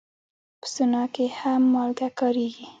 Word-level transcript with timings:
په 0.59 0.67
سونا 0.73 1.03
کې 1.13 1.25
هم 1.39 1.61
مالګه 1.73 2.09
کارېږي. 2.19 2.65